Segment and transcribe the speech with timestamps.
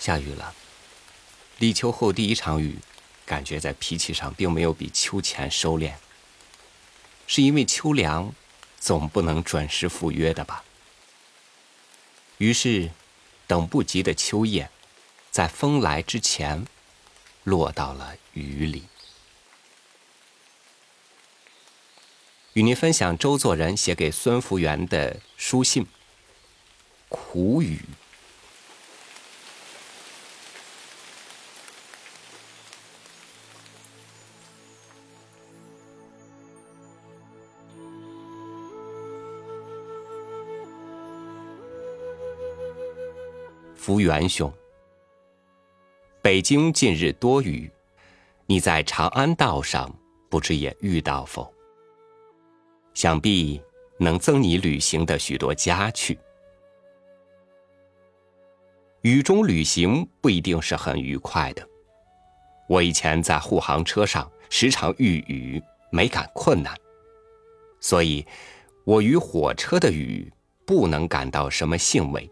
[0.00, 0.52] 下雨了。
[1.58, 2.78] 立秋后第一场雨，
[3.24, 5.92] 感觉在脾气上并没有比秋前收敛。
[7.26, 8.34] 是因为秋凉，
[8.80, 10.64] 总不能准时赴约的吧？
[12.38, 12.90] 于是，
[13.46, 14.70] 等不及的秋叶，
[15.30, 16.66] 在风来之前，
[17.44, 18.84] 落到了雨里。
[22.54, 25.86] 与您分享周作人写给孙福元的书信。
[27.08, 27.80] 苦雨，
[43.82, 44.52] 福元兄，
[46.20, 47.72] 北京近日多雨，
[48.44, 49.90] 你在长安道上
[50.28, 51.50] 不知也遇到否？
[52.92, 53.58] 想必
[53.98, 56.18] 能增你旅行的许多佳趣。
[59.00, 61.66] 雨中旅行不一定是很愉快的。
[62.68, 65.58] 我以前在护航车上时常遇雨，
[65.90, 66.76] 没感困难，
[67.80, 68.26] 所以
[68.84, 70.30] 我与火车的雨
[70.66, 72.30] 不能感到什么兴味。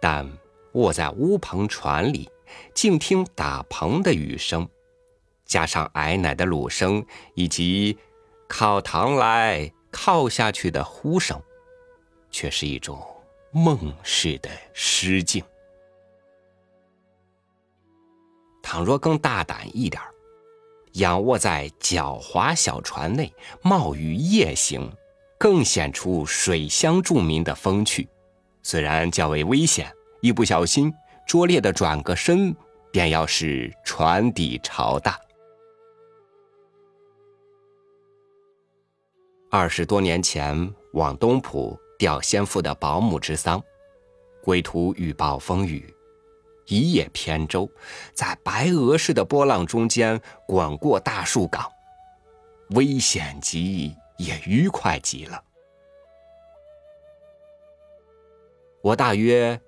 [0.00, 0.30] 但
[0.72, 2.30] 卧在乌篷船里，
[2.74, 4.68] 静听打篷的雨声。
[5.44, 7.04] 加上矮奶的鲁声，
[7.34, 7.96] 以及
[8.46, 11.40] 靠堂来靠下去的呼声，
[12.30, 13.02] 却是一种
[13.50, 15.42] 梦似的诗境。
[18.62, 20.02] 倘若更大胆一点
[20.92, 23.32] 仰卧在狡猾小船内
[23.62, 24.92] 冒雨夜行，
[25.38, 28.06] 更显出水乡住民的风趣。
[28.62, 30.92] 虽然较为危险，一不小心
[31.26, 32.54] 拙劣的转个身，
[32.92, 35.18] 便要使船底朝大。
[39.50, 43.62] 二十多年前往东浦吊先父的保姆之丧，
[44.42, 45.94] 归途遇暴风雨，
[46.66, 47.66] 一叶扁舟，
[48.12, 51.66] 在白鹅似的波浪中间滚过大树港，
[52.72, 55.42] 危险极也愉快极了。
[58.82, 59.60] 我大约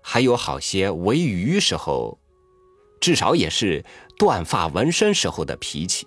[0.00, 2.18] 还有好些为鱼时候，
[3.00, 3.84] 至少也是
[4.18, 6.06] 断发纹身时候的脾气，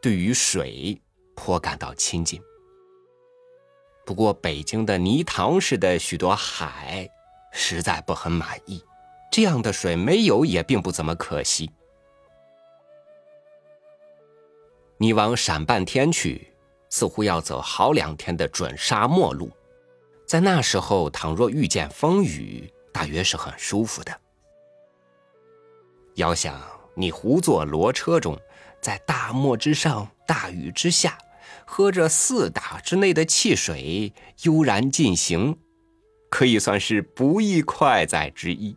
[0.00, 1.00] 对于水。
[1.38, 2.40] 颇感到亲近。
[4.06, 7.06] 不过，北京的泥塘似的许多海，
[7.52, 8.82] 实在不很满意。
[9.30, 11.70] 这样的水没有也并不怎么可惜。
[14.96, 16.54] 你往陕半天去，
[16.88, 19.50] 似乎要走好两天的准沙漠路。
[20.26, 24.20] 在那时候，倘若遇见风雨，大约是很舒服的。
[26.16, 26.60] 遥想
[26.94, 28.36] 你胡坐骡车中，
[28.80, 31.16] 在大漠之上，大雨之下。
[31.68, 35.58] 喝着四打之内的汽水，悠然进行，
[36.30, 38.76] 可以算是不亦快哉之一。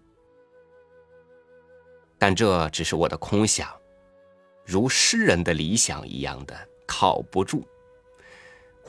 [2.18, 3.70] 但这只是我的空想，
[4.66, 6.56] 如诗人的理想一样的
[6.88, 7.64] 靠不住。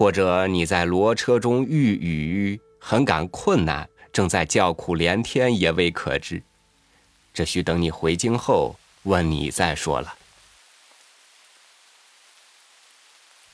[0.00, 6.42] 或者你在骡车中遇雨，很感困难，正在叫苦连天，也未可知。
[7.34, 10.16] 这需等你回京后问你再说了。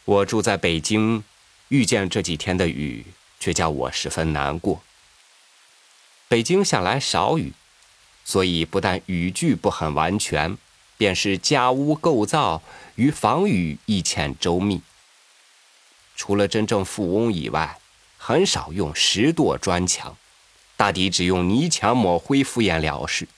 [0.05, 1.25] 我住在北京，
[1.67, 3.07] 遇见这几天的雨，
[3.41, 4.81] 却叫我十分难过。
[6.28, 7.53] 北京向来少雨，
[8.25, 10.57] 所以不但雨具不很完全，
[10.97, 12.63] 便是家屋构造
[12.95, 14.81] 与防雨亦欠周密。
[16.16, 17.78] 除了真正富翁以外，
[18.16, 20.16] 很少用石垛砖墙，
[20.77, 23.28] 大抵只用泥墙抹灰敷衍了事。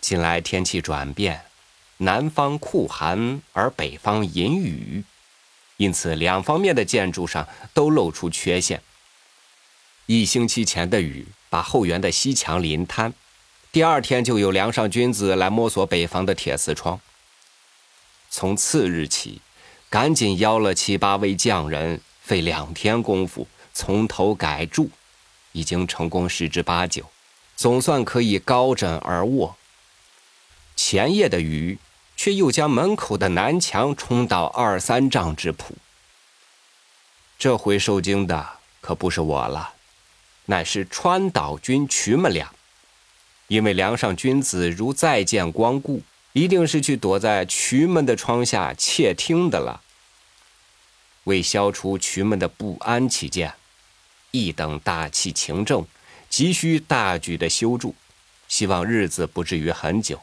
[0.00, 1.44] 近来天气转变，
[1.98, 5.04] 南方酷寒，而北方阴雨。
[5.78, 8.82] 因此，两方面的建筑上都露出缺陷。
[10.06, 13.14] 一星期前的雨把后园的西墙淋瘫，
[13.72, 17.00] 第二天就有梁上君子来摸索北房的铁丝窗。
[18.28, 19.40] 从次日起，
[19.94, 24.90] 赶紧邀了七八位匠人，费两天功夫从头改筑，
[25.52, 27.04] 已经成功十之八九，
[27.54, 29.56] 总算可以高枕而卧。
[30.74, 31.78] 前夜的雨。
[32.16, 35.74] 却又将门口的南墙冲到二三丈之谱。
[37.36, 38.48] 这回受惊的
[38.80, 39.74] 可不是我了，
[40.46, 42.52] 乃是川岛君渠们俩。
[43.48, 46.02] 因为梁上君子如再见光顾，
[46.34, 49.82] 一定是去躲在渠们的窗下窃听的了。
[51.24, 53.54] 为消除渠们的不安起见，
[54.30, 55.86] 一等大器情正，
[56.30, 57.94] 急需大举的修筑，
[58.48, 60.22] 希望日子不至于很久。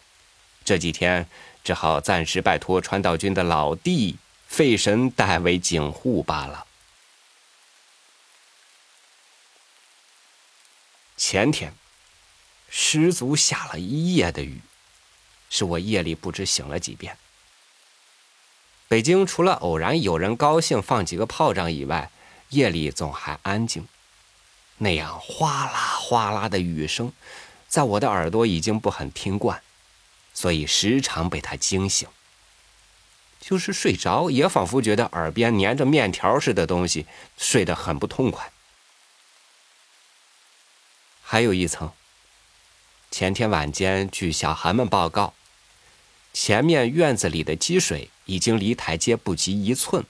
[0.64, 1.28] 这几天。
[1.64, 4.18] 只好暂时拜托川岛君的老弟
[4.48, 6.66] 费神代为警护罢了。
[11.16, 11.72] 前天
[12.68, 14.60] 十足下了一夜的雨，
[15.52, 17.16] 使我夜里不知醒了几遍。
[18.92, 22.12] 北京除了偶然有人高兴放几个炮仗以外，
[22.50, 23.88] 夜里总还安静。
[24.80, 27.14] 那样哗啦哗啦的雨声，
[27.70, 29.62] 在我的耳朵已经不很听惯，
[30.34, 32.10] 所以时常被它惊醒。
[33.40, 37.06] 就是睡着，也仿佛觉得耳边粘着面条似的东西，
[37.38, 38.52] 睡得很不痛快。
[41.22, 41.94] 还有一层。
[43.10, 45.34] 前天晚间，据小孩们报告，
[46.34, 50.06] 前面院子里的积水已经离台阶不及一寸。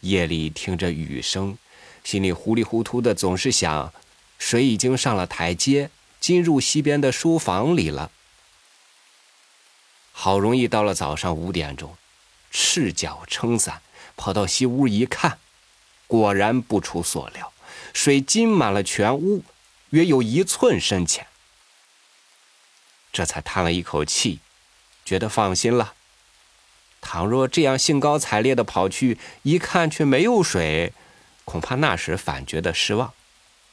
[0.00, 1.58] 夜里听着雨声，
[2.02, 3.92] 心里糊里糊涂的，总是想，
[4.38, 8.10] 水已经上了台阶，进入西边的书房里了。
[10.12, 11.94] 好容易到了早上五点钟，
[12.50, 13.82] 赤脚撑伞
[14.16, 15.38] 跑到西屋一看，
[16.06, 17.52] 果然不出所料，
[17.92, 19.44] 水浸满了全屋，
[19.90, 21.26] 约有一寸深浅。
[23.12, 24.40] 这才叹了一口气，
[25.04, 25.92] 觉得放心了。
[27.00, 30.92] 倘若这样兴高采烈的跑去一看，却没有水，
[31.44, 33.12] 恐怕那时反觉得失望，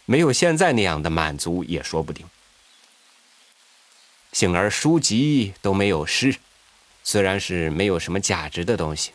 [0.06, 2.26] 没有现在那样的满足也说不定。
[4.32, 6.38] 幸而书籍都没有湿，
[7.04, 9.12] 虽然是没有什么价值的东西，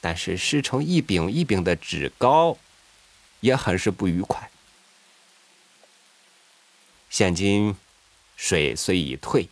[0.00, 2.56] 但是湿成一饼一饼的纸膏，
[3.40, 4.50] 也很是不愉快。
[7.10, 7.76] 现今
[8.36, 9.48] 水虽已退。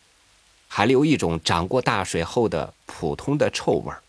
[0.66, 4.02] 还留一种涨过大水后的普通的臭味儿，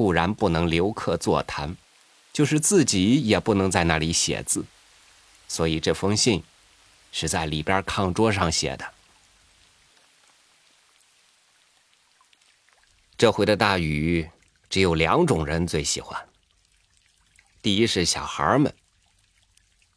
[0.00, 1.76] 固然不能留客座谈，
[2.32, 4.64] 就是自己也不能在那里写字，
[5.46, 6.42] 所以这封信
[7.12, 8.94] 是在里边炕桌上写的。
[13.18, 14.30] 这回的大雨，
[14.70, 16.18] 只有两种人最喜欢。
[17.60, 18.74] 第一是小孩们，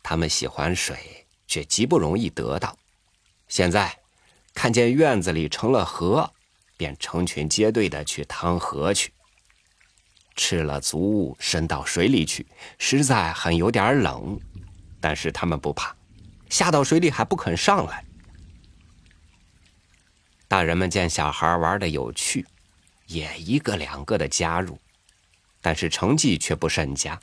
[0.04, 2.78] 他们喜欢水，却极不容易得到。
[3.48, 3.98] 现在。
[4.54, 6.32] 看见院子里成了河，
[6.76, 9.14] 便成群结队的去趟河去。
[10.36, 12.46] 吃了足，伸到水里去，
[12.78, 14.40] 实在很有点冷，
[15.00, 15.96] 但是他们不怕，
[16.50, 18.04] 下到水里还不肯上来。
[20.48, 22.46] 大人们见小孩玩的有趣，
[23.08, 24.80] 也一个两个的加入，
[25.62, 27.20] 但是成绩却不甚佳。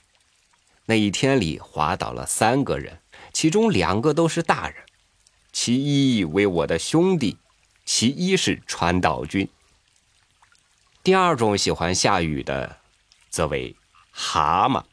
[0.86, 2.98] 那一天里滑倒了三个人，
[3.32, 4.76] 其中两个都是大人。
[5.52, 7.36] 其一为我的兄弟，
[7.84, 9.48] 其一是川岛君。
[11.04, 12.79] 第二种喜欢下雨的，
[13.30, 13.74] 则为
[14.10, 14.84] 蛤蟆。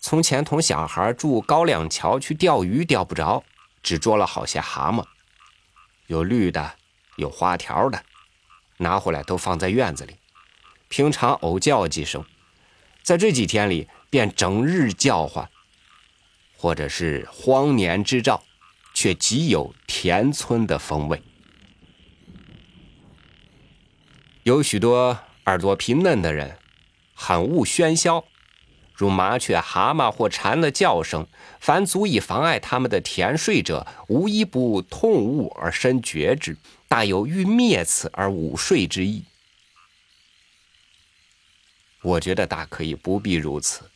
[0.00, 3.44] 从前同小孩住高粱桥去钓鱼，钓不着，
[3.82, 5.06] 只捉了好些蛤蟆，
[6.08, 6.74] 有绿的，
[7.16, 8.04] 有花条的，
[8.78, 10.16] 拿回来都放在院子里。
[10.88, 12.24] 平常偶叫几声，
[13.02, 15.48] 在这几天里便整日叫唤。
[16.56, 18.42] 或者是荒年之兆，
[18.92, 21.22] 却极有田村的风味。
[24.50, 25.16] 有许多
[25.46, 26.58] 耳朵皮嫩的人，
[27.14, 28.24] 很恶喧嚣，
[28.92, 31.28] 如麻雀、蛤蟆或蝉的叫声，
[31.60, 36.56] 凡足以妨碍他们的甜睡者，无一不痛恶而深觉之，
[36.88, 39.22] 大有欲灭此而午睡之意。
[42.02, 43.88] 我觉得大可以不必如此，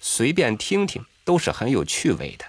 [0.00, 1.02] 随便听听。
[1.24, 2.44] 都是很有趣味的，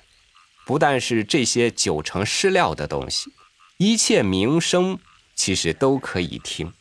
[0.66, 3.32] 不但是这些九成失料的东西，
[3.78, 5.00] 一切鸣声
[5.36, 6.74] 其实都可以听。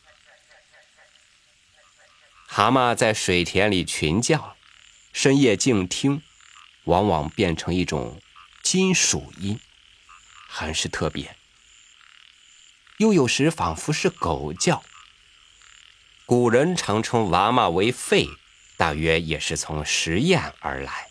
[2.51, 4.57] 蛤蟆在水田里群叫，
[5.13, 6.23] 深夜静听，
[6.85, 8.19] 往往变成一种
[8.63, 9.59] 金属音，
[10.47, 11.37] 很是特别。
[12.97, 14.83] 又有时仿佛是狗叫。
[16.25, 18.27] 古人常称娃娃为吠，
[18.77, 21.07] 大约也是从实验而来。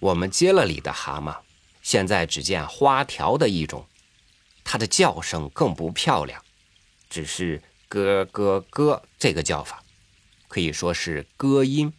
[0.00, 1.42] 我们接了里的蛤蟆，
[1.82, 3.86] 现在只见花条的一种，
[4.64, 6.42] 它的叫声更不漂亮，
[7.10, 9.82] 只是咯咯咯这个叫法，
[10.48, 11.92] 可以说是歌音，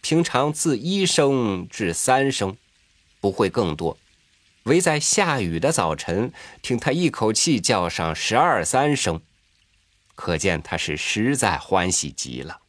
[0.00, 2.56] 平常自一声至三声，
[3.20, 3.98] 不会更多，
[4.64, 9.22] 唯在下雨的早晨，听它一口气叫上十二三声，
[10.14, 12.62] 可见它是实在欢喜极了。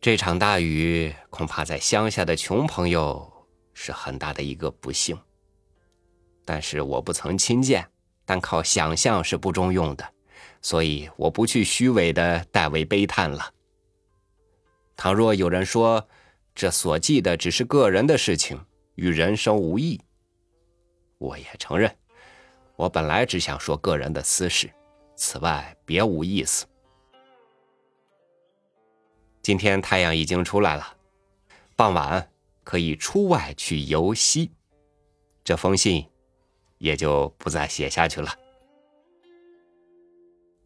[0.00, 3.33] 这场大雨恐怕在乡下的穷朋友
[3.74, 5.18] 是很大的一个不幸。
[6.44, 7.86] 但是我不曾亲见，
[8.24, 10.08] 单靠想象是不中用的，
[10.62, 13.52] 所以我不去虚伪的代为悲叹了。
[14.96, 16.08] 倘若有人说
[16.54, 18.64] 这所记的只是个人的事情，
[18.94, 20.00] 与人生无异，
[21.18, 21.94] 我也承认，
[22.76, 24.70] 我本来只想说个人的私事，
[25.16, 26.66] 此外别无意思。
[29.42, 30.96] 今天太阳已经出来了，
[31.74, 32.30] 傍晚
[32.64, 34.50] 可以出外去游西。
[35.44, 36.04] 这封信
[36.78, 38.34] 也就不再写下去了。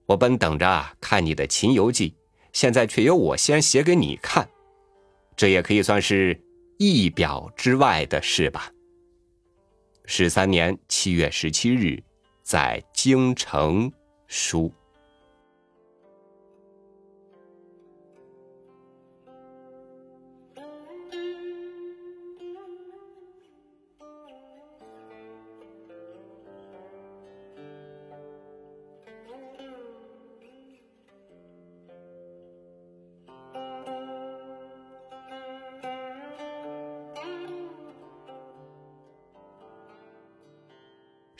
[0.06, 2.10] 我本等着看你的《秦游记》，
[2.52, 4.48] 现在却由我先写给你看，
[5.36, 6.40] 这也可以算是
[6.78, 8.72] 意表之外的事吧。
[10.06, 12.02] 十三年七月十七日，
[12.42, 13.92] 在京城
[14.26, 14.72] 书。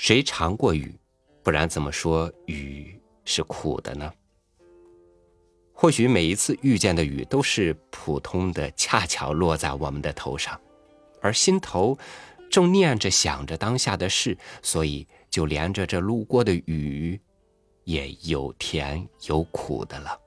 [0.09, 0.99] 谁尝过雨？
[1.43, 4.11] 不然怎么说雨是苦的呢？
[5.75, 10.59] 或许每一次遇见的雨都是普通的，恰巧落在我们的头上，
[11.21, 11.99] 而心头
[12.50, 17.21] 正念着想着当下的事，所以就连着这路过的雨，
[17.85, 20.19] 也有甜有苦的了。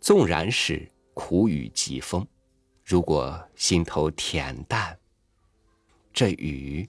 [0.00, 2.26] 纵然是苦雨疾风，
[2.84, 4.98] 如果心头恬淡，
[6.12, 6.88] 这雨。